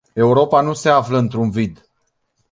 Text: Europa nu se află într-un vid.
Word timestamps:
Europa 0.15 0.61
nu 0.61 0.73
se 0.73 0.89
află 0.89 1.17
într-un 1.17 1.49
vid. 1.49 1.89